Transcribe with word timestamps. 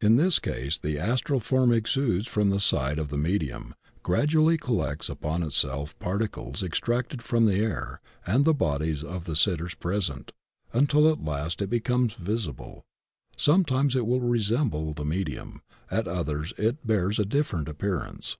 In 0.00 0.16
this 0.16 0.40
case 0.40 0.76
the 0.76 0.98
astral 0.98 1.38
form 1.38 1.72
exudes 1.72 2.26
from 2.26 2.50
the 2.50 2.58
side 2.58 2.98
of 2.98 3.10
the 3.10 3.16
medium, 3.16 3.76
gradually 4.02 4.58
collects 4.58 5.08
upon 5.08 5.44
itself 5.44 5.96
particles 6.00 6.64
extracted 6.64 7.22
from 7.22 7.46
Sie 7.46 7.60
air 7.62 8.00
and 8.26 8.44
the 8.44 8.52
bodies 8.52 9.04
of 9.04 9.22
the 9.22 9.36
sitters 9.36 9.76
present 9.76 10.32
until 10.72 11.08
at 11.08 11.24
last 11.24 11.62
it 11.62 11.70
becomes 11.70 12.14
visible. 12.14 12.82
Sometimes 13.36 13.94
it 13.94 14.04
will 14.04 14.18
resemble 14.20 14.94
the 14.94 15.04
medium; 15.04 15.62
at 15.92 16.08
others 16.08 16.52
it 16.58 16.84
bears 16.84 17.20
a 17.20 17.24
different 17.24 17.68
appearance. 17.68 18.36